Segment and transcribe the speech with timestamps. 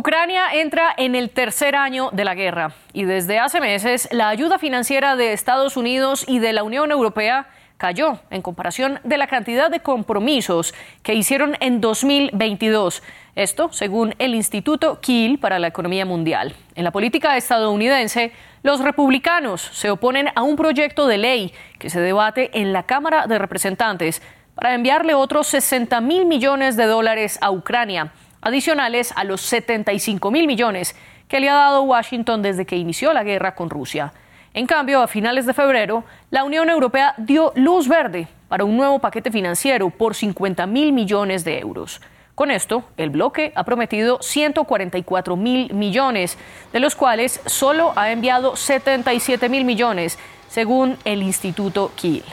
[0.00, 4.58] Ucrania entra en el tercer año de la guerra y desde hace meses la ayuda
[4.58, 9.70] financiera de Estados Unidos y de la Unión Europea cayó en comparación de la cantidad
[9.70, 10.72] de compromisos
[11.02, 13.02] que hicieron en 2022.
[13.34, 16.54] Esto según el Instituto Kiel para la Economía Mundial.
[16.76, 18.32] En la política estadounidense,
[18.62, 23.26] los republicanos se oponen a un proyecto de ley que se debate en la Cámara
[23.26, 24.22] de Representantes
[24.54, 30.46] para enviarle otros 60 mil millones de dólares a Ucrania adicionales a los 75 mil
[30.46, 30.94] millones
[31.28, 34.12] que le ha dado Washington desde que inició la guerra con Rusia.
[34.52, 38.98] En cambio, a finales de febrero, la Unión Europea dio luz verde para un nuevo
[38.98, 42.00] paquete financiero por 50 mil millones de euros.
[42.34, 46.36] Con esto, el bloque ha prometido 144 mil millones,
[46.72, 52.24] de los cuales solo ha enviado 77 mil millones, según el Instituto Kiel.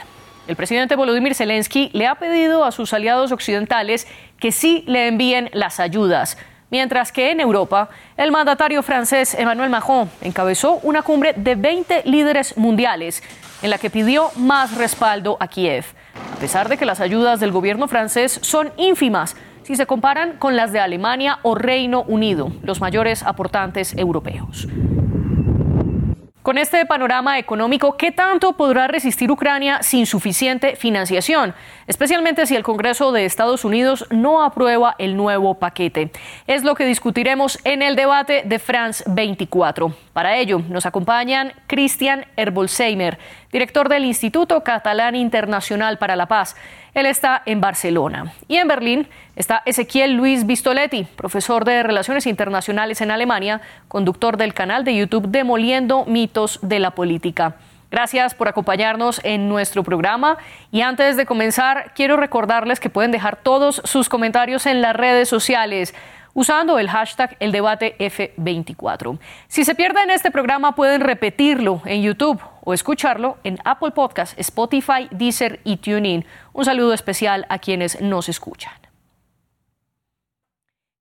[0.48, 4.08] El presidente Volodymyr Zelensky le ha pedido a sus aliados occidentales
[4.38, 6.38] que sí le envíen las ayudas.
[6.70, 12.56] Mientras que en Europa, el mandatario francés Emmanuel Macron encabezó una cumbre de 20 líderes
[12.58, 13.22] mundiales
[13.62, 15.86] en la que pidió más respaldo a Kiev,
[16.36, 20.56] a pesar de que las ayudas del gobierno francés son ínfimas si se comparan con
[20.56, 24.66] las de Alemania o Reino Unido, los mayores aportantes europeos.
[26.48, 31.54] Con este panorama económico, ¿qué tanto podrá resistir Ucrania sin suficiente financiación?
[31.86, 36.10] Especialmente si el Congreso de Estados Unidos no aprueba el nuevo paquete.
[36.46, 39.92] Es lo que discutiremos en el debate de France 24.
[40.14, 43.18] Para ello, nos acompañan Christian Herbolzheimer,
[43.52, 46.56] director del Instituto Catalán Internacional para la Paz.
[46.94, 48.32] Él está en Barcelona.
[48.48, 54.54] Y en Berlín está Ezequiel Luis Bistoletti, profesor de Relaciones Internacionales en Alemania, conductor del
[54.54, 57.56] canal de YouTube Demoliendo Mitos de la Política.
[57.90, 60.36] Gracias por acompañarnos en nuestro programa
[60.70, 65.30] y antes de comenzar quiero recordarles que pueden dejar todos sus comentarios en las redes
[65.30, 65.94] sociales
[66.38, 69.18] usando el hashtag el debate F24.
[69.48, 75.08] Si se pierden este programa pueden repetirlo en YouTube o escucharlo en Apple Podcast, Spotify,
[75.10, 76.24] Deezer y TuneIn.
[76.52, 78.72] Un saludo especial a quienes nos escuchan.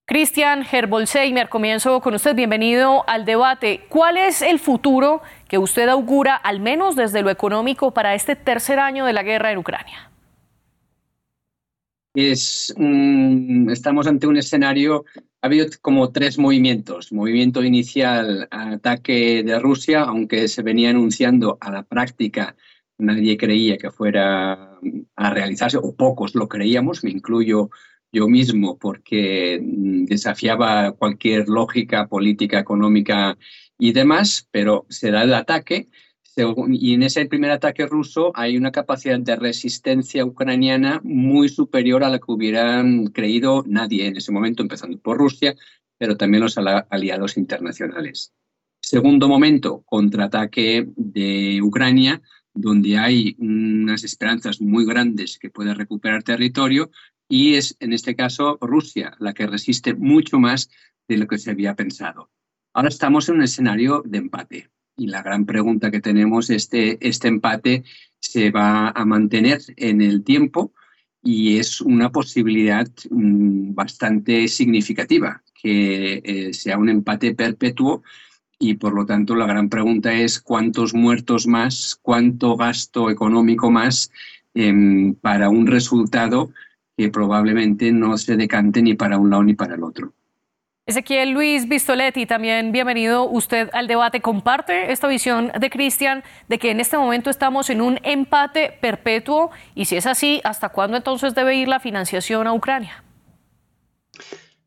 [0.06, 2.36] Cristian Herbolzheimer, comienzo con usted.
[2.36, 3.86] Bienvenido al debate.
[3.90, 8.80] ¿Cuál es el futuro que usted augura, al menos desde lo económico, para este tercer
[8.80, 10.10] año de la guerra en Ucrania?
[12.20, 12.74] Es,
[13.70, 15.06] estamos ante un escenario,
[15.42, 17.12] ha habido como tres movimientos.
[17.12, 22.56] Movimiento inicial, ataque de Rusia, aunque se venía anunciando a la práctica,
[22.98, 24.80] nadie creía que fuera
[25.16, 27.70] a realizarse, o pocos lo creíamos, me incluyo
[28.12, 33.38] yo mismo porque mm, desafiaba cualquier lógica política, económica
[33.78, 35.90] y demás, pero se da el ataque.
[36.38, 42.10] Y en ese primer ataque ruso hay una capacidad de resistencia ucraniana muy superior a
[42.10, 45.56] la que hubieran creído nadie en ese momento, empezando por Rusia,
[45.98, 48.34] pero también los aliados internacionales.
[48.80, 52.22] Segundo momento, contraataque de Ucrania,
[52.54, 56.92] donde hay unas esperanzas muy grandes que pueda recuperar territorio,
[57.28, 60.70] y es en este caso Rusia la que resiste mucho más
[61.08, 62.30] de lo que se había pensado.
[62.74, 66.98] Ahora estamos en un escenario de empate y la gran pregunta que tenemos es este,
[67.08, 67.84] este empate
[68.20, 70.74] se va a mantener en el tiempo
[71.24, 78.04] y es una posibilidad mm, bastante significativa que eh, sea un empate perpetuo
[78.60, 84.12] y por lo tanto la gran pregunta es cuántos muertos más, cuánto gasto económico más
[84.56, 86.52] em, para un resultado
[86.98, 90.14] que probablemente no se decante ni para un lado ni para el otro.
[90.88, 94.22] Ezequiel Luis Bistoletti, también bienvenido usted al debate.
[94.22, 99.52] ¿Comparte esta visión de Cristian de que en este momento estamos en un empate perpetuo?
[99.76, 103.04] Y si es así, ¿hasta cuándo entonces debe ir la financiación a Ucrania?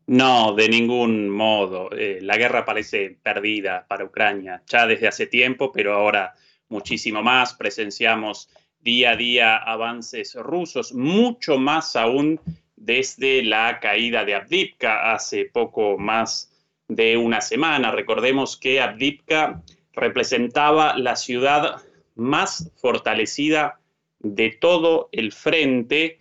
[0.05, 1.89] No, de ningún modo.
[1.91, 6.35] Eh, la guerra parece perdida para Ucrania ya desde hace tiempo, pero ahora
[6.69, 7.55] muchísimo más.
[7.55, 8.47] Presenciamos
[8.79, 12.39] día a día avances rusos, mucho más aún
[12.81, 16.51] desde la caída de Abdivka hace poco más
[16.87, 17.91] de una semana.
[17.91, 19.61] Recordemos que Abdivka
[19.93, 21.81] representaba la ciudad
[22.15, 23.79] más fortalecida
[24.19, 26.19] de todo el frente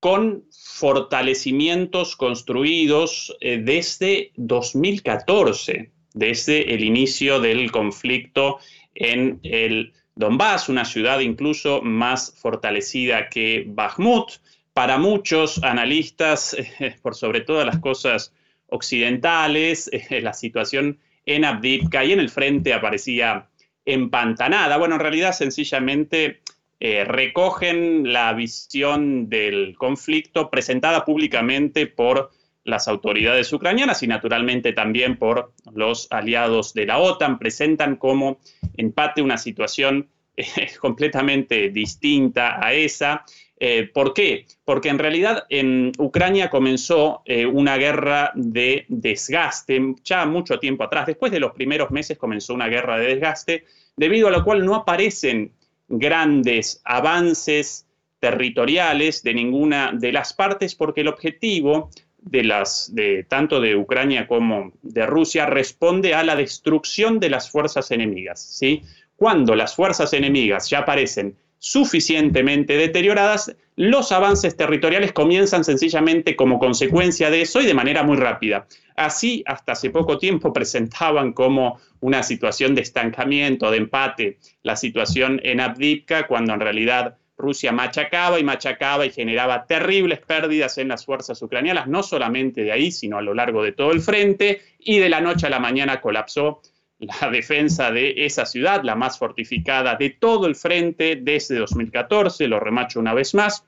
[0.00, 0.44] con
[0.78, 8.58] fortalecimientos construidos eh, desde 2014, desde el inicio del conflicto
[8.94, 14.32] en el Donbass, una ciudad incluso más fortalecida que Bakhmut.
[14.78, 16.56] Para muchos analistas,
[17.02, 18.32] por sobre todas las cosas
[18.68, 23.48] occidentales, la situación en Abdivka y en el frente aparecía
[23.84, 24.76] empantanada.
[24.76, 26.42] Bueno, en realidad sencillamente
[26.78, 32.30] eh, recogen la visión del conflicto presentada públicamente por
[32.62, 38.38] las autoridades ucranianas y naturalmente también por los aliados de la OTAN, presentan como
[38.76, 40.46] empate una situación eh,
[40.78, 43.24] completamente distinta a esa.
[43.60, 44.46] Eh, ¿Por qué?
[44.64, 51.06] Porque en realidad en Ucrania comenzó eh, una guerra de desgaste ya mucho tiempo atrás.
[51.06, 53.64] Después de los primeros meses comenzó una guerra de desgaste,
[53.96, 55.52] debido a lo cual no aparecen
[55.88, 57.86] grandes avances
[58.20, 61.90] territoriales de ninguna de las partes, porque el objetivo
[62.20, 67.50] de las de tanto de Ucrania como de Rusia responde a la destrucción de las
[67.50, 68.82] fuerzas enemigas, ¿sí?
[69.16, 77.30] Cuando las fuerzas enemigas ya parecen suficientemente deterioradas, los avances territoriales comienzan sencillamente como consecuencia
[77.30, 78.66] de eso y de manera muy rápida.
[78.96, 85.40] Así, hasta hace poco tiempo presentaban como una situación de estancamiento, de empate, la situación
[85.44, 91.04] en Abdivka, cuando en realidad Rusia machacaba y machacaba y generaba terribles pérdidas en las
[91.04, 94.98] fuerzas ucranianas, no solamente de ahí, sino a lo largo de todo el frente, y
[94.98, 96.60] de la noche a la mañana colapsó
[96.98, 102.60] la defensa de esa ciudad, la más fortificada de todo el frente desde 2014, lo
[102.60, 103.64] remacho una vez más,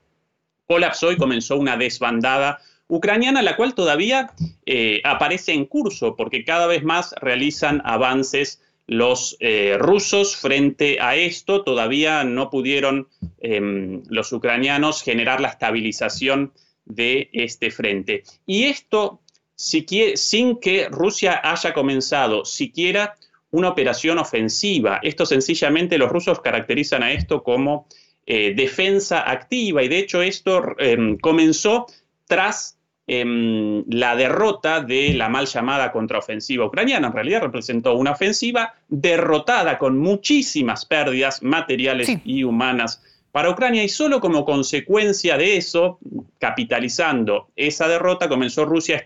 [0.66, 4.32] colapsó y comenzó una desbandada ucraniana, la cual todavía
[4.66, 11.14] eh, aparece en curso, porque cada vez más realizan avances los eh, rusos frente a
[11.14, 13.06] esto, todavía no pudieron
[13.40, 16.52] em, los ucranianos generar la estabilización
[16.84, 18.24] de este frente.
[18.46, 19.20] Y esto
[19.54, 23.16] sin que Rusia haya comenzado siquiera
[23.50, 25.00] una operación ofensiva.
[25.02, 27.86] Esto sencillamente los rusos caracterizan a esto como
[28.26, 31.86] eh, defensa activa y de hecho esto em, comenzó
[32.26, 37.08] tras em, la derrota de la mal llamada contraofensiva ucraniana.
[37.08, 43.88] En realidad representó una ofensiva derrotada con muchísimas pérdidas materiales y humanas para Ucrania y
[43.88, 45.98] solo como consecuencia de eso,
[46.38, 49.04] capitalizando esa derrota, comenzó Rusia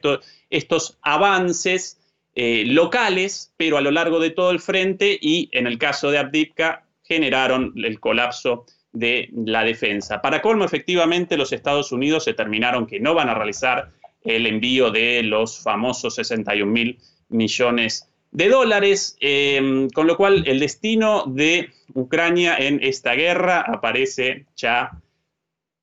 [0.49, 1.99] estos avances
[2.35, 6.19] eh, locales, pero a lo largo de todo el frente y en el caso de
[6.19, 10.23] Abdivka generaron el colapso de la defensa.
[10.23, 13.91] Para colmo, efectivamente, los Estados Unidos determinaron que no van a realizar
[14.23, 16.99] el envío de los famosos 61 mil
[17.29, 24.47] millones de dólares, em, con lo cual el destino de Ucrania en esta guerra aparece
[24.57, 24.91] ya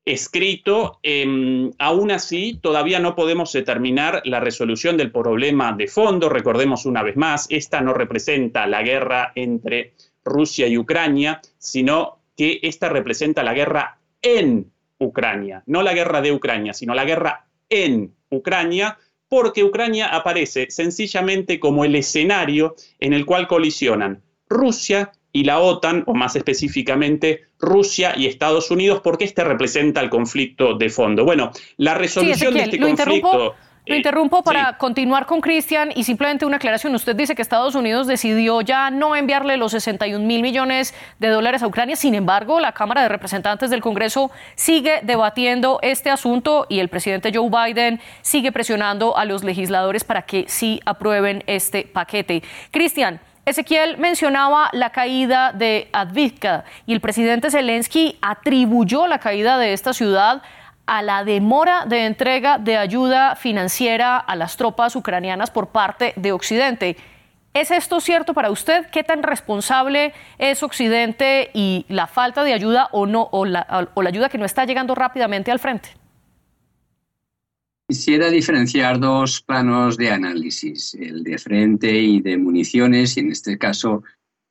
[0.04, 0.98] escrito.
[1.02, 6.28] Em, aún así, todavía no podemos determinar la resolución del problema de fondo.
[6.28, 9.94] Recordemos una vez más, esta no representa la guerra entre
[10.24, 16.32] Rusia y Ucrania, sino que esta representa la guerra en Ucrania, no la guerra de
[16.32, 23.26] Ucrania, sino la guerra en Ucrania, porque Ucrania aparece sencillamente como el escenario en el
[23.26, 29.44] cual colisionan Rusia y la OTAN, o más específicamente Rusia y Estados Unidos, porque este
[29.44, 31.24] representa el conflicto de fondo.
[31.24, 33.54] Bueno, la resolución de este conflicto...
[33.84, 36.94] Lo interrumpo para continuar con Cristian y simplemente una aclaración.
[36.94, 41.64] Usted dice que Estados Unidos decidió ya no enviarle los 61 mil millones de dólares
[41.64, 41.96] a Ucrania.
[41.96, 47.32] Sin embargo, la Cámara de Representantes del Congreso sigue debatiendo este asunto y el presidente
[47.34, 52.44] Joe Biden sigue presionando a los legisladores para que sí aprueben este paquete.
[52.70, 53.20] Cristian.
[53.44, 59.92] Ezequiel mencionaba la caída de Advika y el presidente Zelensky atribuyó la caída de esta
[59.92, 60.42] ciudad
[60.86, 66.30] a la demora de entrega de ayuda financiera a las tropas ucranianas por parte de
[66.30, 66.96] Occidente.
[67.52, 68.86] ¿Es esto cierto para usted?
[68.90, 74.02] ¿Qué tan responsable es Occidente y la falta de ayuda o no, o la, o
[74.02, 76.01] la ayuda que no está llegando rápidamente al frente?
[77.88, 83.58] Quisiera diferenciar dos planos de análisis, el de frente y de municiones, y en este
[83.58, 84.02] caso,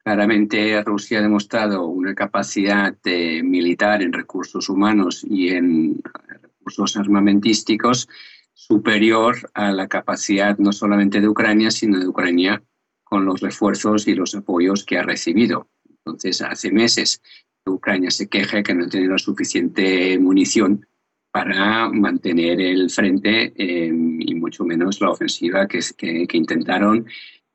[0.03, 6.01] claramente Rusia ha demostrado una capacidad eh, militar en recursos humanos y en
[6.41, 8.07] recursos armamentísticos
[8.53, 12.61] superior a la capacidad no solamente de Ucrania, sino de Ucrania
[13.03, 15.67] con los refuerzos y los apoyos que ha recibido.
[15.89, 17.21] Entonces, hace meses
[17.65, 20.87] Ucrania se queja que no tiene la suficiente munición
[21.31, 27.05] para mantener el frente em, y mucho menos la ofensiva que, que, intentaron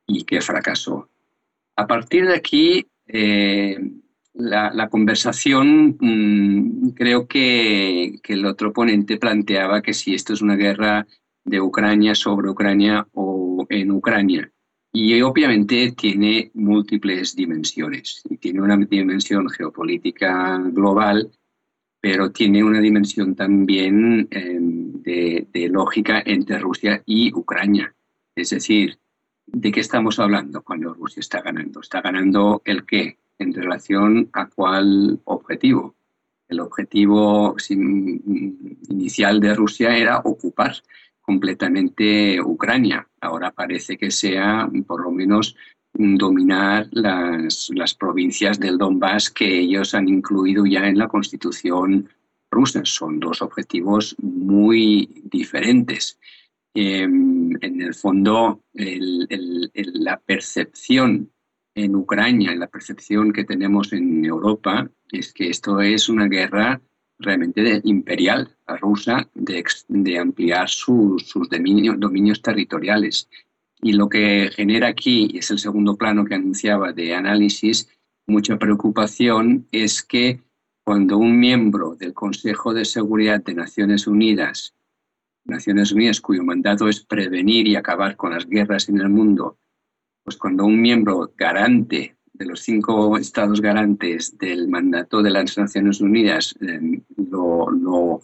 [0.06, 1.11] y que fracasó.
[1.76, 3.78] A partir de aquí, eh,
[4.33, 10.56] la, conversación mm, creo que, que, el otro ponente planteaba que si esto es una
[10.56, 11.06] guerra
[11.45, 14.50] de Ucrania sobre Ucrania o en Ucrania.
[14.92, 18.23] Y obviamente tiene múltiples dimensiones.
[18.30, 21.30] Y tiene una dimensión geopolítica global
[22.09, 27.93] pero tiene una dimensión también em, de, lógica entre Rusia y Ucrania.
[28.37, 28.97] Es decir,
[29.45, 31.81] ¿de qué estamos hablando cuando Rusia está ganando?
[31.81, 33.19] ¿Está ganando el qué?
[33.41, 35.97] ¿En relación a cuál objetivo?
[36.47, 40.77] El objetivo inicial de Rusia era ocupar
[41.21, 43.09] completamente Ucrania.
[43.21, 45.57] Ahora parece que sea por lo menos
[45.99, 52.09] dominar las, las provincias del Donbass que ellos han incluido ya en la constitución
[52.50, 52.83] rusa.
[52.85, 56.19] Son dos objetivos muy diferentes.
[56.75, 61.31] Em, en el fondo, la percepción
[61.75, 66.81] en Ucrania, la percepción que tenemos en Europa, es que esto es una guerra
[67.19, 73.29] realmente imperial rusa de, ampliar sus dominios territoriales.
[73.83, 77.88] Y lo que genera aquí, y es el segundo plano que anunciaba de análisis,
[78.26, 80.42] mucha preocupación es que
[80.85, 84.75] cuando un miembro del Consejo de Seguridad de Naciones Unidas,
[85.45, 89.59] Naciones Unidas cuyo mandato es prevenir y acabar con las guerras en el mundo,
[90.25, 96.00] pues cuando un miembro garante de los cinco estados garantes del mandato de las Naciones
[96.00, 98.21] Unidas eh, lo, lo,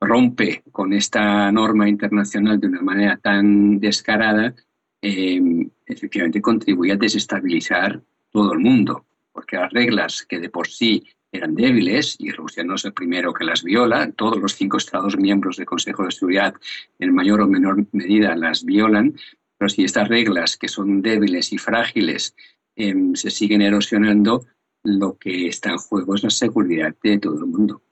[0.00, 4.54] rompe con esta norma internacional de una manera tan descarada,
[5.02, 5.40] eh,
[5.86, 11.54] efectivamente contribuye a desestabilizar todo el mundo, porque las reglas que de por sí eran
[11.54, 15.56] débiles, y Rusia no es el primero que las viola, todos los cinco Estados miembros
[15.56, 16.54] del Consejo de Seguridad
[16.98, 19.14] en mayor o menor medida las violan,
[19.58, 22.34] pero si estas reglas que son débiles y frágiles
[22.76, 24.46] em, se siguen erosionando,
[24.84, 27.82] lo que está en juego es la seguridad de todo el mundo.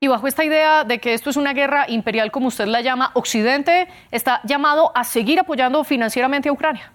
[0.00, 3.10] Y bajo esta idea de que esto es una guerra imperial, como usted la llama,
[3.14, 6.92] Occidente está llamado a seguir apoyando financieramente a Ucrania.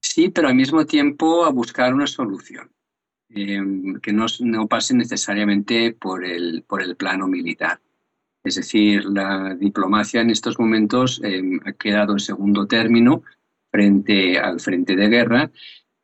[0.00, 2.70] Sí, pero al mismo tiempo a buscar una solución
[3.28, 7.80] em, que no, no, pase necesariamente por el, por el plano militar.
[8.42, 13.22] Es decir, la diplomacia en estos momentos em, ha quedado en segundo término
[13.70, 15.50] frente al frente de guerra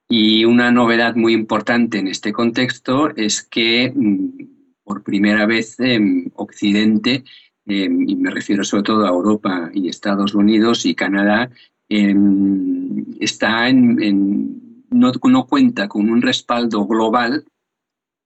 [0.09, 4.58] y una novedad muy importante en este contexto es que mm,
[4.89, 7.23] por primera vez en Occidente,
[7.67, 11.51] em, y me refiero sobre todo a Europa y Estados Unidos y Canadá,
[11.89, 17.45] em, está no, no cuenta con un respaldo global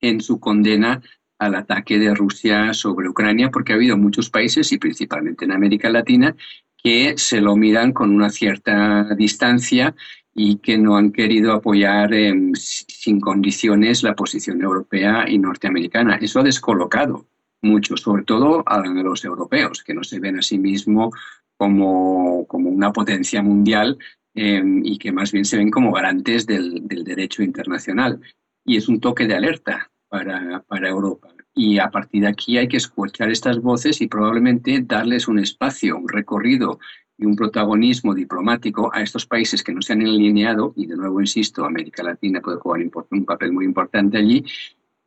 [0.01, 1.03] en su condena
[1.39, 5.91] al ataque de Rusia sobre Ucrania, porque ha habido muchos países, y principalmente en América
[5.91, 6.37] Latina,
[6.77, 9.95] que se lo miran con una cierta distancia
[10.35, 12.11] y que no han querido apoyar
[12.55, 16.17] sin condiciones la posición europea y norteamericana.
[16.17, 17.27] Eso ha descolocado
[17.61, 21.15] mucho, sobre todo a los europeos, que no se ven a sí mismos
[21.57, 23.99] como, como una potencia mundial
[24.35, 28.21] em, y que más bien se ven como garantes del, del, derecho internacional.
[28.65, 31.29] Y es un toque de alerta para, para Europa.
[31.55, 35.97] Y a partir de aquí hay que escuchar estas voces y probablemente darles un espacio,
[35.97, 36.81] un recorrido
[37.19, 41.21] y un protagonismo diplomático a estos países que no se han alineado, y de nuevo
[41.21, 44.45] insisto, América Latina puede jugar un papel muy importante allí,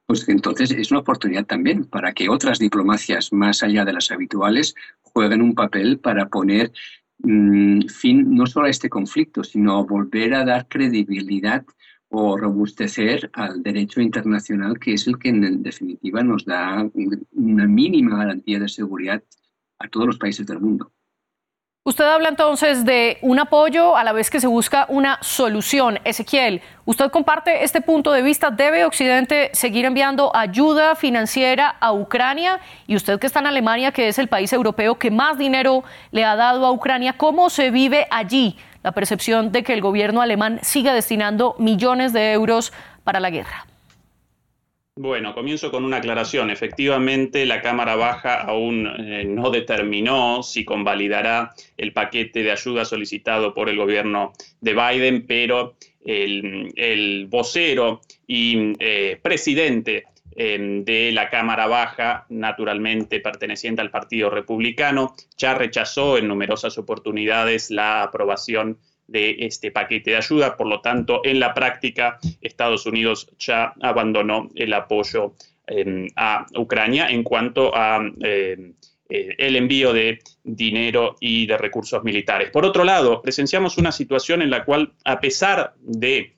[0.06, 4.76] pues entonces es una oportunidad también para que otras diplomacias más allá de las habituales
[5.02, 6.72] jueguen un papel para poner
[7.20, 11.66] mm, fin no solo a este conflicto, sino volver a dar credibilidad
[12.10, 16.88] o robustecer al derecho internacional, que es el que en definitiva nos da
[17.32, 19.24] una mínima garantía de seguridad
[19.80, 20.92] a todos los países del mundo.
[21.88, 26.00] Usted habla entonces de un apoyo a la vez que se busca una solución.
[26.04, 28.50] Ezequiel, ¿usted comparte este punto de vista?
[28.50, 32.60] ¿Debe Occidente seguir enviando ayuda financiera a Ucrania?
[32.88, 36.26] Y usted que está en Alemania, que es el país europeo que más dinero le
[36.26, 40.58] ha dado a Ucrania, ¿cómo se vive allí la percepción de que el gobierno alemán
[40.64, 42.74] siga destinando millones de euros
[43.04, 43.68] para la guerra?
[44.98, 46.50] Bueno, comienzo con una aclaración.
[46.50, 53.54] Efectivamente, la Cámara Baja aún eh, no determinó si convalidará el paquete de ayuda solicitado
[53.54, 55.76] por el gobierno de Biden, pero
[56.06, 65.14] el, vocero y eh, presidente em, de la Cámara Baja, naturalmente perteneciente al Partido Republicano,
[65.38, 68.78] ya rechazó en numerosas oportunidades la aprobación
[69.12, 70.58] este paquete de ayuda.
[70.58, 75.34] Por lo tanto, en la práctica, Estados Unidos ya abandonó el apoyo
[75.68, 78.74] em, a Ucrania en cuanto a em,
[79.08, 82.50] eh, el envío de dinero y de recursos militares.
[82.50, 86.36] Por otro lado, presenciamos una situación en la cual, a pesar de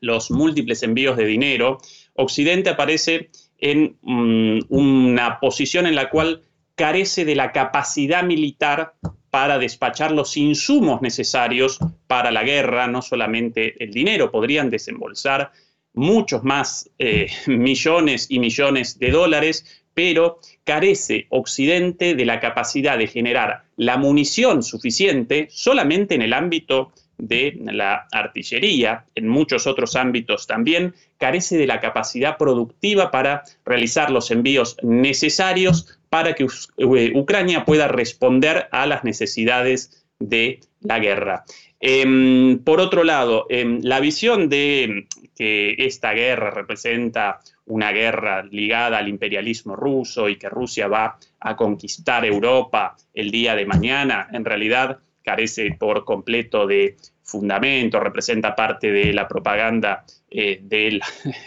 [0.00, 1.78] los múltiples envíos de dinero,
[2.14, 6.42] Occidente aparece en mm, una posición en la cual
[6.76, 8.94] carece de la capacidad militar
[9.30, 15.52] para despachar los insumos necesarios para la guerra, no solamente el dinero, podrían desembolsar
[15.94, 23.08] muchos más eh, millones y millones de dólares, pero carece Occidente de la capacidad de
[23.08, 30.46] generar la munición suficiente solamente en el ámbito de la artillería, en muchos otros ámbitos
[30.46, 37.64] también, carece de la capacidad productiva para realizar los envíos necesarios para que eh, Ucrania
[37.64, 41.44] pueda responder a las necesidades de la guerra.
[41.80, 45.06] Em, por otro lado, em, la visión de
[45.36, 51.54] que esta guerra representa una guerra ligada al imperialismo ruso y que Rusia va a
[51.54, 58.90] conquistar Europa el día de mañana, en realidad carece por completo de fundamento, representa parte
[58.90, 61.00] de la propaganda eh, del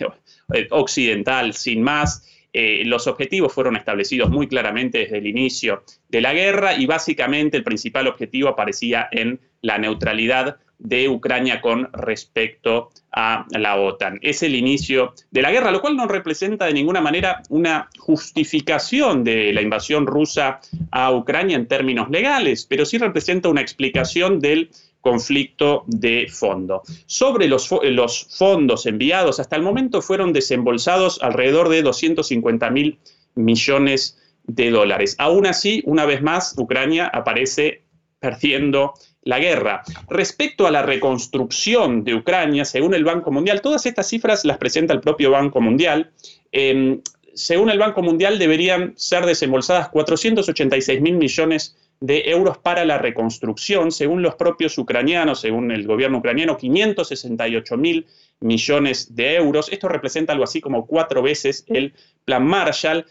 [0.72, 2.28] occidental sin más.
[2.54, 7.56] Eh, los objetivos fueron establecidos muy claramente desde el inicio de la guerra y básicamente
[7.58, 14.20] el principal objetivo aparecía en la neutralidad de Ucrania con respecto a la OTAN.
[14.22, 19.24] Es el inicio de la guerra, lo cual no representa de ninguna manera una justificación
[19.24, 20.60] de la invasión rusa
[20.92, 24.72] a Ucrania en términos legales, pero sí representa una explicación del
[25.02, 26.84] conflicto de fondo.
[27.06, 32.98] Sobre los, los fondos enviados, hasta el momento fueron desembolsados alrededor de 250 mil
[33.36, 35.16] millones de dólares.
[35.20, 37.84] Aún así, una vez más, Ucrania aparece
[38.20, 39.84] perdiendo la guerra.
[40.10, 44.94] Respecto a la reconstrucción de Ucrania, según el Banco Mundial, todas estas cifras las presenta
[44.94, 46.12] el propio Banco Mundial.
[46.52, 47.02] Em,
[47.34, 53.92] según el Banco Mundial, deberían ser desembolsadas 486 mil millones de euros para la reconstrucción,
[53.92, 58.08] según los propios ucranianos, según el gobierno ucraniano, 568 mil
[58.40, 59.72] millones de euros.
[59.72, 61.94] Esto representa algo así como cuatro veces el
[62.26, 63.06] plan Marshall,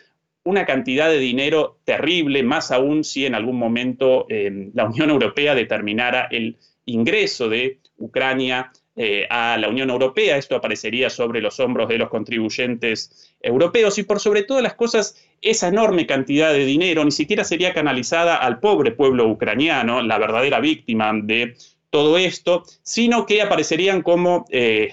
[0.45, 5.55] una cantidad de dinero terrible, más aún si en algún momento eh, la Unión Europea
[5.55, 6.57] determinara el
[6.87, 10.37] ingreso de Ucrania eh, a la Unión Europea.
[10.37, 15.17] Esto aparecería sobre los hombros de los contribuyentes europeos y por sobre todas las cosas,
[15.43, 20.61] esa enorme cantidad de dinero ni siquiera sería canalizada al pobre pueblo ucraniano, la verdadera
[20.61, 21.55] víctima de
[21.91, 24.93] todo esto, sino que aparecerían como eh,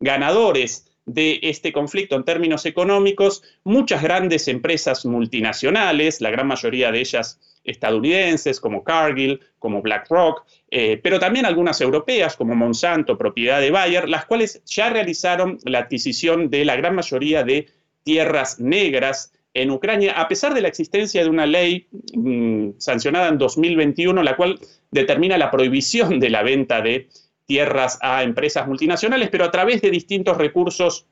[0.00, 7.00] ganadores de este conflicto en términos económicos, muchas grandes empresas multinacionales, la gran mayoría de
[7.00, 13.70] ellas estadounidenses como Cargill, como BlackRock, eh, pero también algunas europeas como Monsanto, propiedad de
[13.70, 17.68] Bayer, las cuales ya realizaron la adquisición de la gran mayoría de
[18.02, 23.38] tierras negras en Ucrania, a pesar de la existencia de una ley mm, sancionada en
[23.38, 27.08] 2021, la cual determina la prohibición de la venta de
[27.46, 31.06] tierras a empresas multinacionales, pero a través de distintos recursos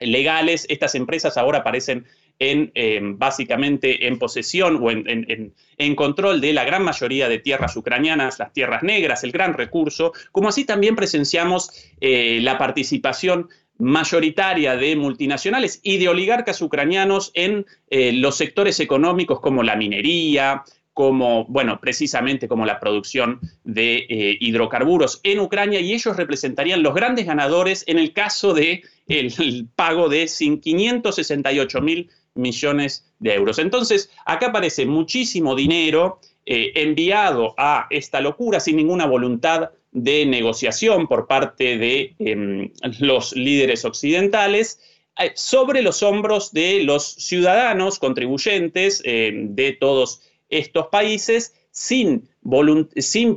[0.00, 2.06] legales, estas empresas ahora aparecen
[2.38, 8.38] en, em, básicamente en posesión o en, control de la gran mayoría de tierras ucranianas,
[8.38, 14.96] las tierras negras, el gran recurso, como así también presenciamos eh, la participación mayoritaria de
[14.96, 20.64] multinacionales y de oligarcas ucranianos en eh, los sectores económicos como la minería,
[21.00, 26.92] como, bueno, precisamente como la producción de eh, hidrocarburos en Ucrania y ellos representarían los
[26.92, 33.58] grandes ganadores en el caso de el, pago de 568 mil millones de euros.
[33.58, 41.08] Entonces, acá aparece muchísimo dinero eh, enviado a esta locura sin ninguna voluntad de negociación
[41.08, 44.80] por parte de em, los líderes occidentales
[45.18, 52.28] eh, sobre los hombros de los ciudadanos contribuyentes de todos estos países sin,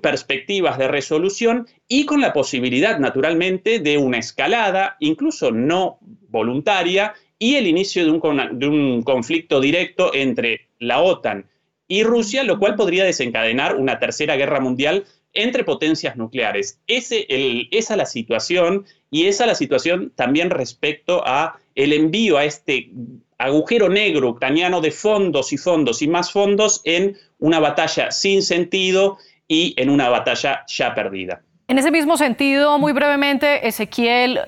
[0.02, 6.00] perspectivas de resolución y con la posibilidad, naturalmente, de una escalada, incluso no
[6.30, 11.46] voluntaria, y el inicio de un, conflicto directo entre la OTAN
[11.88, 16.80] y Rusia, lo cual podría desencadenar una tercera guerra mundial entre potencias nucleares.
[16.88, 22.46] Esa es la situación y esa es la situación también respecto a el envío a
[22.46, 22.92] este
[23.38, 29.18] agujero negro ucraniano de fondos y fondos y más fondos en una batalla sin sentido
[29.48, 31.42] y en una batalla ya perdida.
[31.68, 34.42] En ese mismo sentido, muy brevemente, Ezequiel,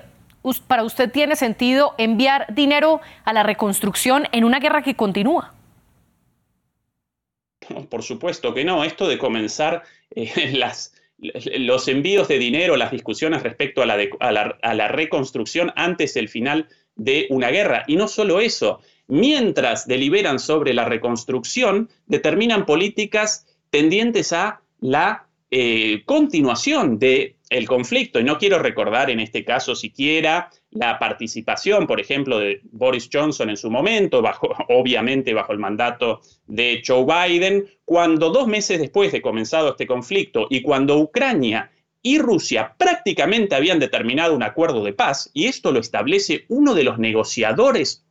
[0.66, 5.54] ¿para usted tiene sentido enviar dinero a la reconstrucción en una guerra que continúa?
[7.90, 8.84] Por supuesto que no.
[8.84, 9.82] Esto de comenzar
[10.14, 13.96] eh, las, los envíos de dinero, las discusiones respecto a la,
[14.62, 17.84] a la reconstrucción antes del final de una guerra.
[17.86, 26.02] Y no solo eso, mientras deliberan sobre la reconstrucción, determinan políticas tendientes a la eh,
[26.04, 28.18] continuación del el conflicto.
[28.18, 33.50] Y no quiero recordar en este caso siquiera la participación, por ejemplo, de Boris Johnson
[33.50, 39.12] en su momento, bajo, obviamente bajo el mandato de Joe Biden, cuando dos meses después
[39.12, 41.70] de comenzado este conflicto y cuando Ucrania
[42.06, 46.84] y Rusia prácticamente habían determinado un acuerdo de paz, y esto lo establece uno de
[46.84, 48.04] los negociadores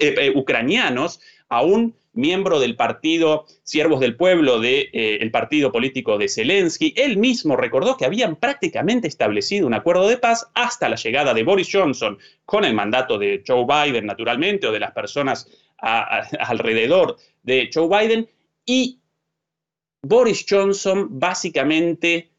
[0.00, 6.16] eh, eh, ucranianos, aún miembro del partido Siervos del Pueblo, del de, eh, partido político
[6.16, 6.94] de Zelensky.
[6.96, 11.42] Él mismo recordó que habían prácticamente establecido un acuerdo de paz hasta la llegada de
[11.42, 17.68] Boris Johnson, con el mandato de Joe Biden, naturalmente, o de las personas alrededor de
[17.74, 18.28] Joe Biden.
[18.64, 19.00] Y
[20.02, 22.30] Boris Johnson básicamente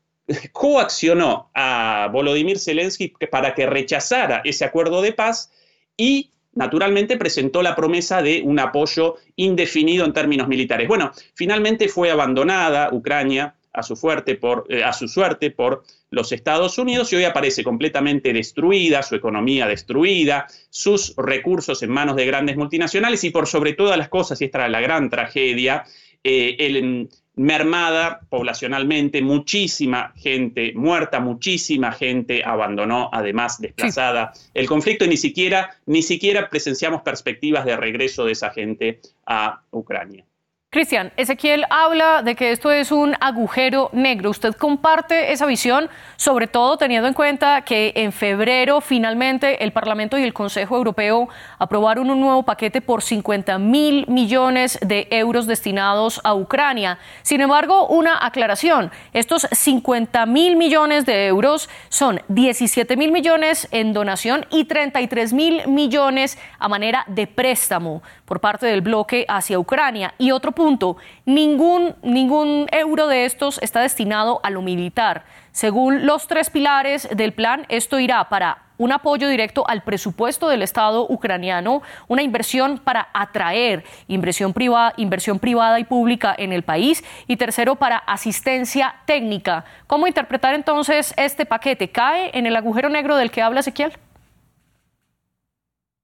[0.52, 5.52] coaccionó a Volodymyr Zelensky para que rechazara ese acuerdo de paz
[5.98, 10.88] y naturalmente presentó la promesa de un apoyo indefinido en términos militares.
[10.88, 13.96] Bueno, finalmente fue abandonada Ucrania a su,
[14.40, 19.16] por, eh, a su suerte por los Estados Unidos y hoy aparece completamente destruida, su
[19.16, 24.42] economía destruida, sus recursos en manos de grandes multinacionales y por sobre todas las cosas,
[24.42, 25.86] y esta era la gran tragedia,
[26.24, 35.10] eh, el, mermada poblacionalmente, muchísima gente muerta, muchísima gente abandonó, además desplazada el conflicto y
[35.10, 40.26] ni siquiera, ni siquiera presenciamos perspectivas de regreso de esa gente a Ucrania.
[40.74, 44.30] Cristian, Ezequiel habla de que esto es un agujero negro.
[44.30, 50.18] ¿Usted comparte esa visión, sobre todo teniendo en cuenta que en febrero finalmente el Parlamento
[50.18, 51.28] y el Consejo Europeo
[51.60, 57.00] aprobaron un nuevo paquete por 50 mil millones de euros destinados a Ucrania?
[57.22, 63.92] Sin embargo, una aclaración, estos 50 mil millones de euros son 17 mil millones en
[63.92, 70.14] donación y 33 mil millones a manera de préstamo por parte del bloque hacia Ucrania.
[70.18, 75.26] Y otro punto, ningún, ningún euro de estos está destinado a lo militar.
[75.52, 80.62] Según los tres pilares del plan, esto irá para un apoyo directo al presupuesto del
[80.62, 87.04] Estado ucraniano, una inversión para atraer inversión privada, inversión privada y pública en el país
[87.28, 89.66] y tercero para asistencia técnica.
[89.88, 91.90] ¿Cómo interpretar entonces este paquete?
[91.90, 93.92] ¿Cae en el agujero negro del que habla Ezequiel?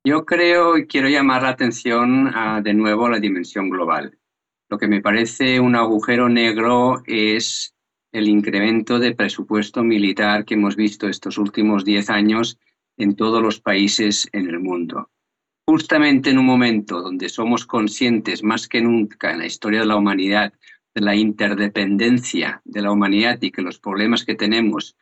[0.08, 4.17] Yo creo y quiero llamar la atención de nuevo a la dimensión global.
[4.70, 7.76] Lo que me parece un agujero negro es
[8.13, 12.58] el incremento de presupuesto militar que hemos visto estos últimos 10 años
[12.96, 15.10] en todos los países en el mundo.
[15.65, 19.98] Justamente en un momento donde somos conscientes más que nunca en la historia de la
[19.98, 20.54] humanidad
[20.96, 24.96] de la interdependencia de la humanidad y que los problemas que tenemos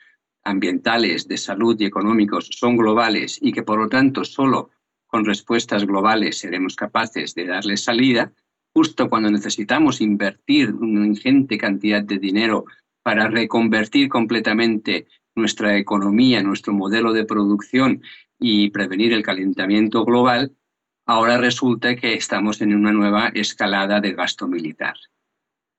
[0.44, 4.72] ambientales, de salud y económicos son globales y que por lo tanto solo
[5.16, 8.34] con respuestas globales seremos capaces de darle salida,
[8.74, 12.66] justo cuando necesitamos invertir una ingente cantidad de dinero
[13.02, 18.02] para reconvertir completamente nuestra economía, nuestro modelo de producción
[18.38, 20.52] y prevenir el calentamiento global,
[21.06, 24.96] ahora resulta que estamos en una nueva escalada de gasto militar.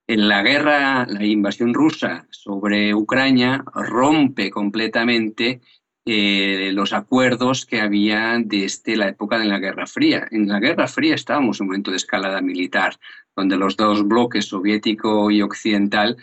[0.06, 5.60] En la guerra, la invasión rusa sobre Ucrania rompe completamente
[6.08, 10.28] eh, los acuerdos que había desde la época de la Guerra Fría.
[10.30, 12.96] En la Guerra Fría estábamos en un momento de escalada militar,
[13.34, 16.16] donde los dos bloques, soviético y occidental,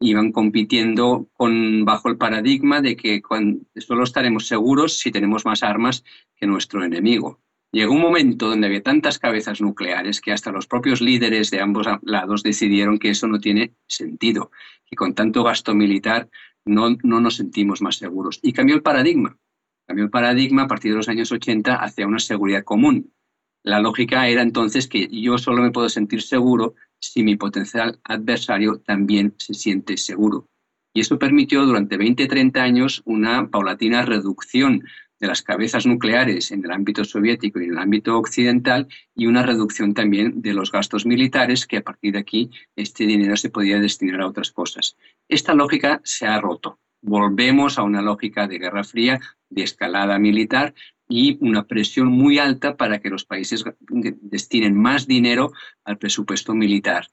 [0.00, 3.20] iban compitiendo con, bajo el paradigma de que
[3.76, 6.02] solo estaremos seguros si tenemos más armas
[6.34, 7.38] que nuestro enemigo.
[7.72, 11.86] Llegó un momento donde había tantas cabezas nucleares que hasta los propios líderes de ambos
[12.02, 14.50] lados decidieron que eso no tiene sentido,
[14.90, 16.30] y con tanto gasto militar
[16.66, 18.40] no, nos sentimos más seguros.
[18.42, 19.38] Y cambió el paradigma.
[19.86, 23.12] Cambió el paradigma a partir de los años 80 hacia una seguridad común.
[23.62, 28.80] La lógica era entonces que yo solo me puedo sentir seguro si mi potencial adversario
[28.80, 30.48] también se siente seguro.
[30.92, 34.82] Y eso permitió durante 20-30 años una paulatina reducción
[35.18, 39.42] de las cabezas nucleares en el ámbito soviético y en el ámbito occidental y una
[39.42, 43.80] reducción también de los gastos militares que a partir de aquí este dinero se podía
[43.80, 44.96] destinar a otras cosas.
[45.28, 46.78] Esta lógica se ha roto.
[47.02, 50.74] Volvemos a una lógica de guerra fría, de escalada militar
[51.08, 55.52] y una presión muy alta para que los países destinen más dinero
[55.84, 57.06] al presupuesto militar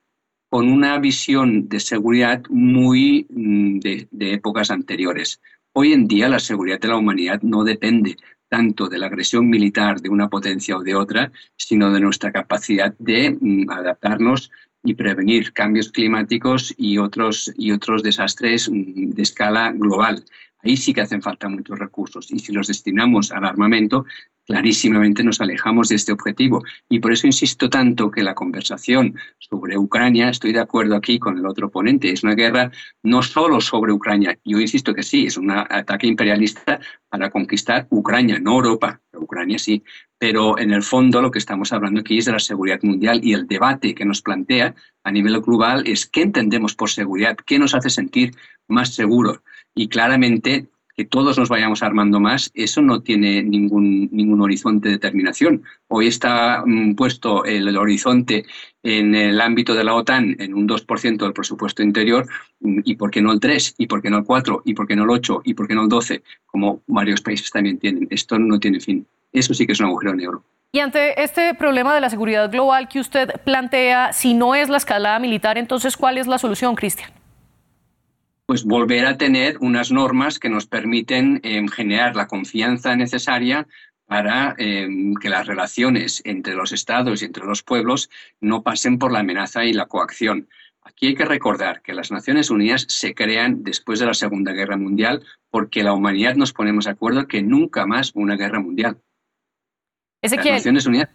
[0.49, 5.41] con una visión de seguridad muy mm, de épocas anteriores.
[5.75, 8.15] Hoy en día la seguridad de la humanidad no depende
[8.47, 12.93] tanto de la agresión militar de una potencia o de otra, sino de nuestra capacidad
[12.99, 14.51] de mm, adaptarnos
[14.83, 20.23] y prevenir cambios climáticos y otros, y otros desastres mm, de escala global.
[20.63, 24.05] Ahí sí que hacen falta muchos recursos y si los destinamos al armamento,
[24.45, 26.63] clarísimamente nos alejamos de este objetivo.
[26.89, 31.37] Y por eso insisto tanto que la conversación sobre Ucrania, estoy de acuerdo aquí con
[31.37, 32.71] el otro ponente, es una guerra
[33.03, 38.39] no solo sobre Ucrania, yo insisto que sí, es un ataque imperialista para conquistar Ucrania,
[38.39, 39.83] no Europa, Ucrania sí,
[40.17, 43.33] pero en el fondo lo que estamos hablando aquí es de la seguridad mundial y
[43.33, 44.73] el debate que nos plantea
[45.03, 48.31] a nivel global es qué entendemos por seguridad, qué nos hace sentir
[48.67, 49.41] más seguros.
[49.75, 54.99] Y claramente que todos nos vayamos armando más, eso no tiene ningún, ningún horizonte de
[54.99, 55.63] terminación.
[55.87, 58.45] Hoy está mm, puesto el, horizonte
[58.83, 62.27] en el ámbito de la OTAN en un 2% del presupuesto interior,
[62.59, 64.87] mm, y por qué no el 3, y por qué no el 4, y por
[64.87, 68.07] qué no el 8, y por qué no el 12, como varios países también tienen.
[68.11, 69.05] Esto no tiene fin.
[69.31, 70.43] Eso sí que es un agujero negro.
[70.71, 74.77] Y ante este problema de la seguridad global que usted plantea, si no es la
[74.77, 77.11] escalada militar, entonces, ¿cuál es la solución, Cristian?
[78.45, 83.67] Pues volver a tener unas normas que nos permiten em, generar la confianza necesaria
[84.05, 88.09] para em, que las relaciones entre los estados y entre los pueblos
[88.41, 90.49] no pasen por la amenaza y la coacción.
[90.83, 94.75] Aquí hay que recordar que las Naciones Unidas se crean después de la Segunda Guerra
[94.75, 98.99] Mundial porque la humanidad nos ponemos de acuerdo que nunca más una guerra mundial.
[100.21, 101.09] Las Naciones, Unidas,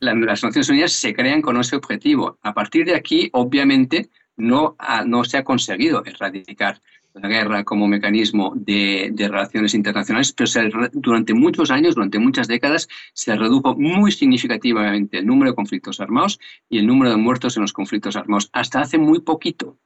[0.00, 2.38] las Naciones Unidas se crean con ese objetivo.
[2.42, 6.80] A partir de aquí, obviamente, no, no se ha conseguido erradicar
[7.14, 10.50] la guerra como mecanismo de, relaciones internacionales, pero
[10.92, 16.40] durante muchos años, durante muchas décadas, se redujo muy significativamente el número de conflictos armados
[16.68, 19.78] y el número de muertos en los conflictos armados, hasta hace muy poquito.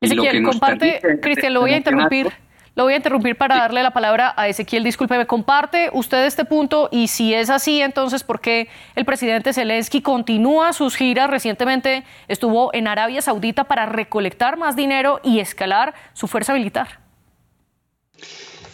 [0.00, 2.28] Ezequiel, comparte, Cristian, lo voy a interrumpir.
[2.78, 4.84] Lo voy a interrumpir para darle la palabra a Ezequiel.
[4.84, 10.00] Discúlpeme, comparte usted este punto y si es así, entonces, ¿por qué el presidente Zelensky
[10.00, 11.28] continúa sus giras?
[11.28, 17.00] Recientemente estuvo en Arabia Saudita para recolectar más dinero y escalar su fuerza militar.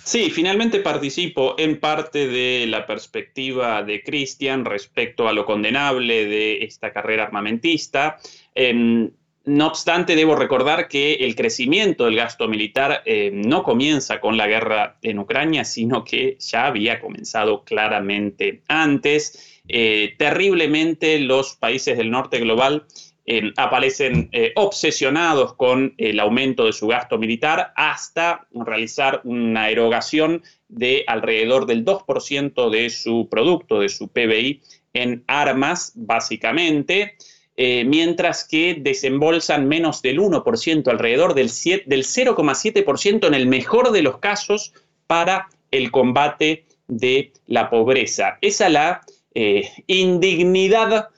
[0.03, 6.63] Sí, finalmente participo en parte de la perspectiva de Cristian respecto a lo condenable de
[6.63, 8.19] esta carrera armamentista.
[8.55, 9.11] Em,
[9.47, 14.47] no obstante, debo recordar que el crecimiento del gasto militar eh, no comienza con la
[14.47, 19.61] guerra en Ucrania, sino que ya había comenzado claramente antes.
[19.69, 22.87] Eh, terriblemente los países del norte global
[23.27, 31.05] eh, aparecen obsesionados con el aumento de su gasto militar hasta realizar una erogación de
[31.07, 34.63] alrededor del 2% de su producto, de su PBI,
[34.95, 37.17] en armas, básicamente.
[37.57, 41.47] Eh, mientras que desembolsan menos del 1%, alrededor del,
[41.87, 44.73] del 0,7% en el mejor de los casos
[45.07, 48.39] para el combate de la pobreza.
[48.41, 49.01] Esa es la
[49.35, 51.09] eh, indignidad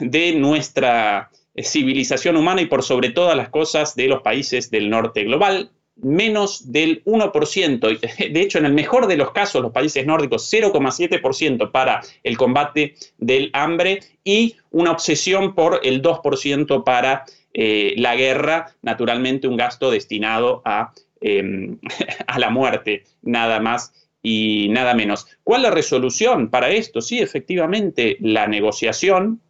[0.00, 5.22] de nuestra civilización humana y por sobre todas las cosas de los países del norte
[5.22, 8.00] global menos del 1%,
[8.32, 12.94] de hecho en el mejor de los casos los países nórdicos 0,7% para el combate
[13.18, 19.90] del hambre y una obsesión por el 2% para eh, la guerra, naturalmente un gasto
[19.90, 21.78] destinado a, em,
[22.26, 25.26] a la muerte, nada más y nada menos.
[25.44, 27.00] ¿Cuál la resolución para esto?
[27.00, 29.40] Sí, efectivamente, la negociación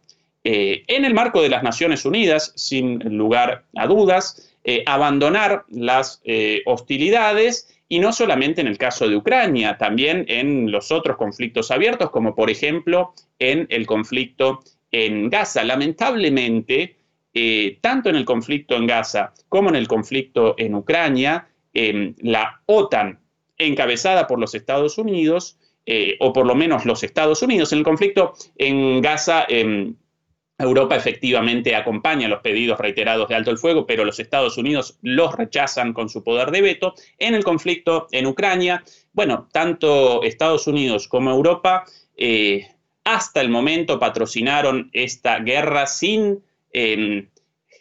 [0.43, 6.19] eh, en el marco de las Naciones Unidas, sin lugar a dudas, eh, abandonar las
[6.25, 11.71] eh, hostilidades y no solamente en el caso de Ucrania, también en los otros conflictos
[11.71, 14.59] abiertos, como por ejemplo en el conflicto
[14.91, 15.63] en Gaza.
[15.63, 16.97] Lamentablemente,
[17.33, 23.21] eh, tanto en el conflicto en Gaza como en el conflicto en Ucrania, la OTAN,
[23.57, 25.57] encabezada por los Estados Unidos,
[26.19, 29.95] o por lo menos los Estados Unidos, en el conflicto en Gaza, em,
[30.59, 35.35] Europa efectivamente acompaña los pedidos reiterados de alto el fuego, pero los Estados Unidos los
[35.35, 36.95] rechazan con su poder de veto.
[37.19, 42.67] En el conflicto en Ucrania, bueno, tanto Estados Unidos como Europa eh,
[43.03, 46.43] hasta el momento patrocinaron esta guerra sin
[46.73, 47.29] em,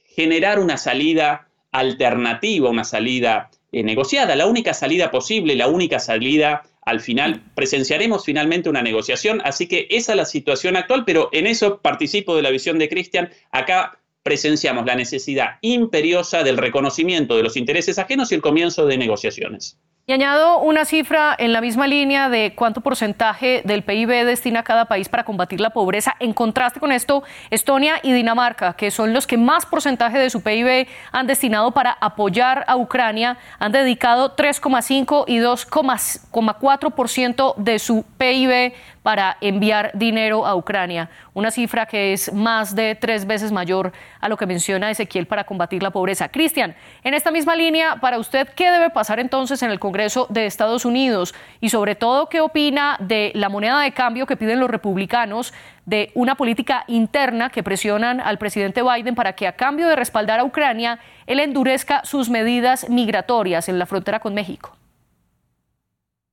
[0.05, 4.35] generar una salida alternativa, una salida eh, negociada.
[4.37, 9.87] La única salida posible, la única salida al final presenciaremos finalmente una negociación, así que
[9.91, 13.29] esa es la situación actual, pero en eso participo de la visión de Cristian.
[13.51, 18.99] Acá presenciamos la necesidad imperiosa del reconocimiento de los intereses ajenos y el comienzo de
[18.99, 19.79] negociaciones.
[20.09, 24.85] Y añado una cifra en la misma línea de cuánto porcentaje del PIB destina cada
[24.85, 26.15] país para combatir la pobreza.
[26.21, 30.43] En contraste con esto, Estonia y Dinamarca, que son los que más porcentaje de su
[30.43, 38.75] PIB han destinado para apoyar a Ucrania, han dedicado 3,5 y 2,4% de su PIB
[39.07, 44.29] para enviar dinero a Ucrania, una cifra que es más de tres veces mayor a
[44.29, 46.29] lo que menciona Ezequiel para combatir la pobreza.
[46.29, 50.47] Cristian, en esta misma línea, para usted, ¿qué debe pasar entonces en el Congreso de
[50.47, 51.35] Estados Unidos?
[51.61, 55.53] Y sobre todo, ¿qué opina de la moneda de cambio que piden los republicanos,
[55.85, 60.41] de una política interna que presionan al presidente Biden para que a cambio de respaldar
[60.41, 64.77] a Ucrania, él endurezca sus medidas migratorias en la frontera con México?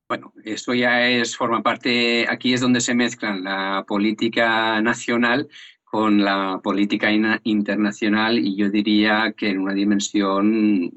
[0.09, 5.47] Bueno, esto ya es, forma parte, aquí es donde se mezclan la política nacional
[5.93, 7.11] con la política
[7.43, 10.91] internacional y yo diría que en una dimensión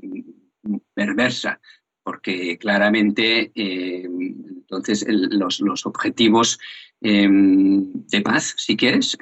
[0.94, 1.60] perversa,
[2.02, 6.58] porque claramente entonces los, los, objetivos
[7.02, 9.18] de paz, si quieres,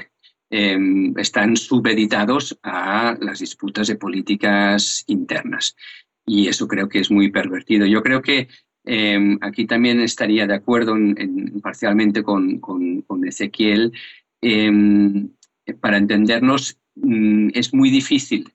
[0.48, 5.74] están subeditados a las disputas de políticas internas.
[6.24, 7.84] Y eso creo que es muy pervertido.
[7.84, 8.46] Yo creo que
[8.84, 10.94] Em, aquí también estaría de acuerdo
[11.62, 12.60] parcialmente con,
[13.26, 13.92] Ezequiel.
[14.42, 15.30] Em,
[15.80, 18.52] para entendernos, mm, es muy difícil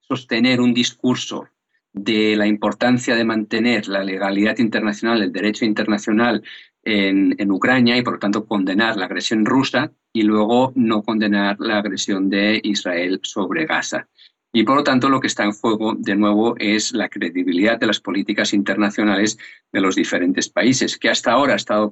[0.00, 1.48] sostener un discurso
[1.92, 6.42] de la importancia de mantener la legalidad internacional, el derecho internacional
[6.82, 11.56] en, en, Ucrania y por lo tanto condenar la agresión rusa y luego no condenar
[11.60, 14.08] la agresión de Israel sobre Gaza.
[14.50, 17.86] Y por lo tanto, lo que está en juego, de nuevo, es la credibilidad de
[17.86, 19.38] las políticas internacionales
[19.70, 21.90] de los diferentes países, que hasta ahora ha estado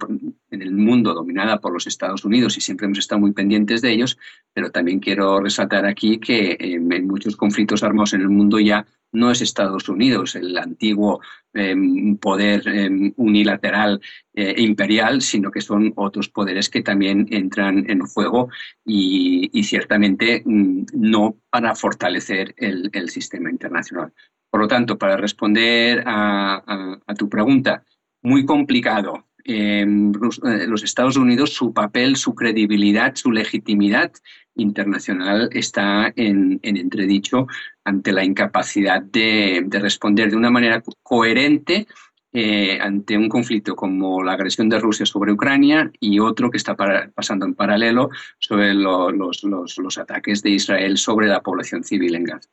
[0.51, 3.93] en el mundo dominada por los Estados Unidos y siempre hemos estado muy pendientes de
[3.93, 4.19] ellos,
[4.55, 9.31] pero también quiero resaltar aquí que en muchos conflictos armados en el mundo ya no
[9.31, 11.21] es Estados Unidos, el antiguo
[11.55, 14.01] em, poder em, unilateral
[14.35, 18.49] e imperial, sino que son otros poderes que también entran en juego
[18.85, 24.13] y, ciertamente mm, no para fortalecer el, sistema internacional.
[24.51, 27.83] Por lo tanto, para responder a tu pregunta,
[28.23, 34.13] muy complicado eh, los Estados Unidos, su papel, su credibilidad, su legitimidad
[34.57, 37.47] internacional está en, entredicho
[37.85, 41.87] ante la incapacidad de, responder de una manera coherente
[42.33, 46.77] eh, ante un conflicto como la agresión de Rusia sobre Ucrania y otro que está
[47.15, 52.51] pasando en paralelo sobre los ataques de Israel sobre la población civil en Gaza.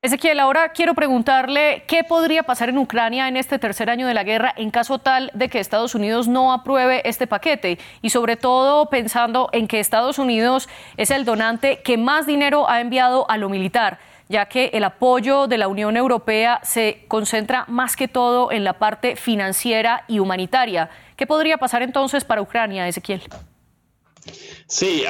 [0.00, 4.22] Ezequiel, ahora quiero preguntarle qué podría pasar en Ucrania en este tercer año de la
[4.22, 8.90] guerra en caso tal de que Estados Unidos no apruebe este paquete y sobre todo
[8.90, 13.48] pensando en que Estados Unidos es el donante que más dinero ha enviado a lo
[13.48, 18.62] militar ya que el apoyo de la Unión Europea se concentra más que todo en
[18.62, 20.90] la parte financiera y humanitaria.
[21.16, 23.22] ¿Qué podría pasar entonces para Ucrania, Ezequiel?
[24.66, 25.02] Sí,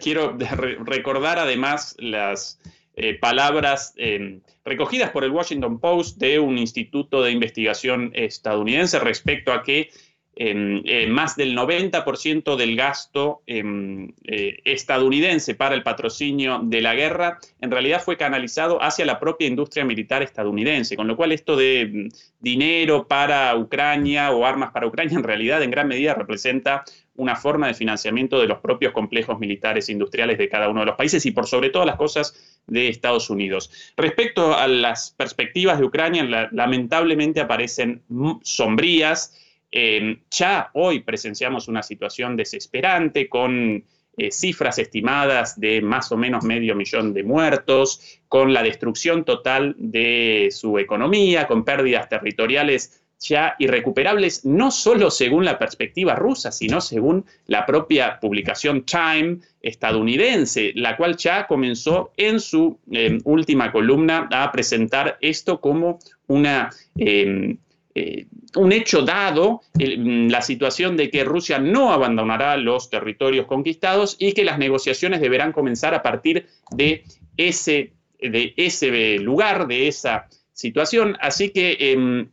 [0.00, 2.60] quiero recordar además las
[2.98, 9.52] eh, palabras em, recogidas por el Washington Post de un instituto de investigación estadounidense respecto
[9.52, 9.90] a que
[10.38, 17.70] eh, más del 90% del gasto eh, estadounidense para el patrocinio de la guerra en
[17.70, 23.06] realidad fue canalizado hacia la propia industria militar estadounidense, con lo cual esto de dinero
[23.08, 26.84] para Ucrania o armas para Ucrania en realidad en gran medida representa
[27.16, 30.96] una forma de financiamiento de los propios complejos militares industriales de cada uno de los
[30.96, 33.70] países y por sobre todas las cosas de Estados Unidos.
[33.96, 38.02] Respecto a las perspectivas de Ucrania, lamentablemente aparecen
[38.42, 39.36] sombrías.
[39.70, 43.84] Eh, ya hoy presenciamos una situación desesperante con
[44.18, 49.74] eh, cifras estimadas de más o menos medio millón de muertos, con la destrucción total
[49.78, 56.80] de su economía, con pérdidas territoriales ya irrecuperables, no solo según la perspectiva rusa, sino
[56.80, 64.28] según la propia publicación Time estadounidense, la cual ya comenzó en su em, última columna
[64.30, 66.70] a presentar esto como una...
[66.96, 67.58] Em,
[67.98, 68.26] eh,
[68.56, 74.32] un hecho dado, mm, la situación de que Rusia no abandonará los territorios conquistados y
[74.32, 77.04] que las negociaciones deberán comenzar a partir de
[77.38, 81.16] ese, de ese lugar, de esa situación.
[81.20, 82.28] Así que em,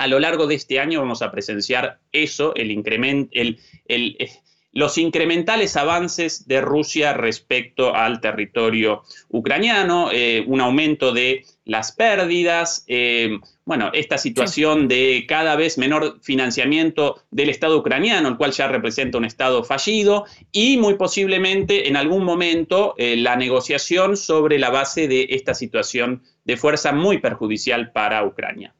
[0.00, 4.30] a lo largo de este año vamos a presenciar eso, el incremento, el, eh,
[4.72, 12.82] los incrementales avances de Rusia respecto al territorio ucraniano, eh, un aumento de las pérdidas,
[12.88, 18.68] eh, bueno, esta situación de cada vez menor financiamiento del Estado ucraniano, el cual ya
[18.68, 25.08] representa un Estado fallido, y muy posiblemente en algún momento la negociación sobre la base
[25.08, 28.74] de esta situación de fuerza muy perjudicial para Ucrania.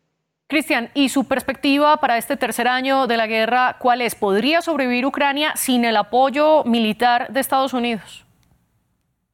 [0.50, 4.16] Cristian, ¿y su perspectiva para este tercer año de la guerra cuál es?
[4.16, 8.26] ¿Podría sobrevivir Ucrania sin el apoyo militar de Estados Unidos?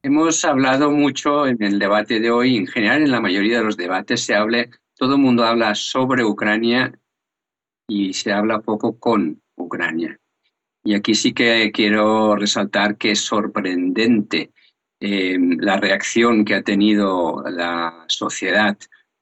[0.02, 3.78] Hemos hablado mucho en el debate de hoy, en general en la mayoría de los
[3.78, 6.92] debates se habla, todo el mundo habla sobre Ucrania
[7.88, 10.20] y se habla poco con Ucrania.
[10.84, 14.50] Y aquí sí que quiero resaltar que es sorprendente
[15.00, 18.76] eh, la reacción que ha tenido la sociedad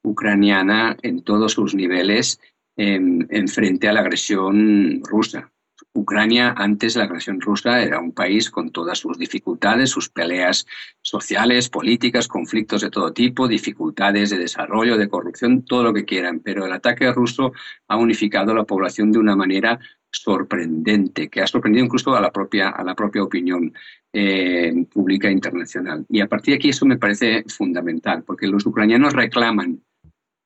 [0.05, 2.39] ucraniana en todos sus niveles
[2.77, 5.51] en, frente a la agresión rusa.
[5.93, 10.65] Ucrania, antes de la agresión rusa, era un país con todas sus dificultades, sus peleas
[11.01, 16.41] sociales, políticas, conflictos de todo tipo, dificultades de desarrollo, de corrupción, todo lo que quieran.
[16.41, 17.53] Pero el ataque ruso
[17.87, 19.79] ha unificado a la población de una manera
[20.11, 23.73] sorprendente, que ha sorprendido incluso a la propia, a la propia opinión
[24.13, 26.05] eh, pública internacional.
[26.09, 29.81] Y a partir de aquí eso me parece fundamental, porque los ucranianos reclaman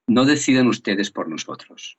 [0.10, 1.98] no deciden ustedes por nosotros.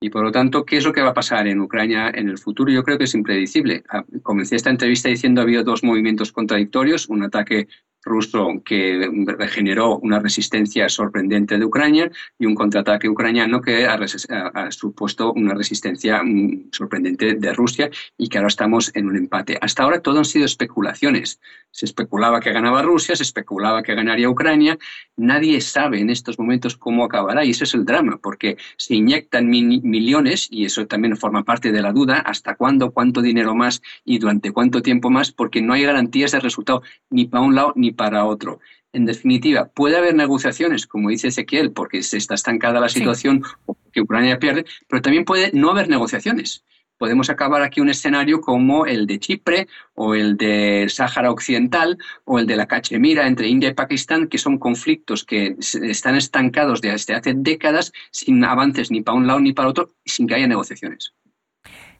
[0.00, 2.38] Y por lo tanto, ¿qué es lo que va a pasar en Ucrania en el
[2.38, 2.70] futuro?
[2.70, 3.84] Yo creo que es impredecible.
[3.88, 7.68] Ah, comencé esta entrevista diciendo que ha habido dos movimientos contradictorios, un ataque
[8.04, 9.08] ruso que
[9.48, 16.22] generó una resistencia sorprendente de Ucrania y un contraataque ucraniano que ha, supuesto una resistencia
[16.22, 19.58] mm, sorprendente de Rusia y que ahora estamos en un empate.
[19.60, 21.40] Hasta ahora todo han sido especulaciones.
[21.70, 24.78] Se especulaba que ganaba Rusia, se especulaba que ganaría Ucrania.
[25.16, 29.48] Nadie sabe en estos momentos cómo acabará y ese es el drama, porque se inyectan
[29.48, 34.18] millones y eso también forma parte de la duda, hasta cuándo, cuánto dinero más y
[34.18, 37.92] durante cuánto tiempo más, porque no hay garantías de resultado ni para un lado ni
[37.94, 38.60] para otro.
[38.92, 43.76] En definitiva, puede haber negociaciones, como dice Ezequiel, porque se está estancada la situación o
[43.92, 46.64] que Ucrania pierde, pero también puede no haber negociaciones.
[46.96, 52.38] Podemos acabar aquí un escenario como el de Chipre o el de Sáhara Occidental o
[52.38, 57.14] el de la Cachemira entre India y Pakistán, que son conflictos que están estancados desde
[57.14, 61.12] hace décadas sin avances ni para un lado ni para otro, sin que haya negociaciones.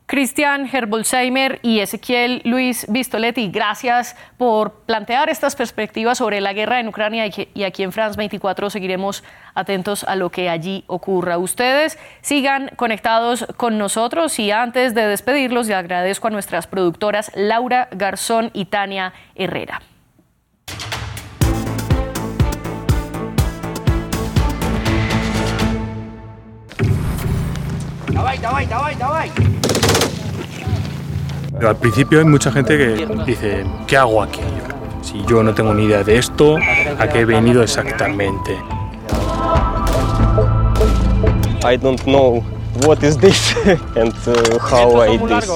[0.07, 6.89] Cristian Herbolzheimer y Ezequiel Luis Vistoletti, gracias por plantear estas perspectivas sobre la guerra en
[6.89, 9.25] Ucrania y aquí en France 24 seguiremos
[9.55, 11.39] atentos a lo que allí ocurra.
[11.39, 17.89] Ustedes sigan conectados con nosotros y antes de despedirlos le agradezco a nuestras productoras Laura
[17.91, 19.81] Garzón y Tania Herrera.
[31.63, 34.41] Al principio hay mucha gente que dice, ¿qué hago aquí?
[35.03, 36.57] Si yo no tengo ni idea de esto,
[36.99, 38.59] ¿a qué he venido exactamente?
[41.63, 42.43] I don't know
[42.85, 43.55] what is this
[43.97, 45.51] and uh, how I this.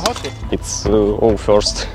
[0.50, 1.86] It's uh, all first.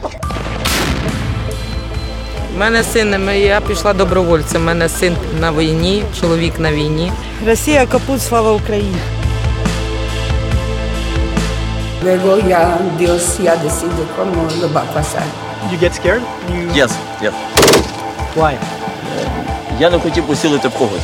[2.55, 4.61] У мене син, я пішла добровольцем.
[4.61, 7.11] У мене син на війні, чоловік на війні.
[7.47, 8.97] Росія капут, слава Україні.
[12.03, 15.23] Luego ya Dios ya decide cómo lo va a pasar.
[15.71, 16.21] You get scared?
[16.49, 16.67] You...
[16.75, 16.91] Yes,
[17.21, 17.33] yes.
[18.35, 18.57] Why?
[19.79, 21.01] Я не хотів посілити в когось.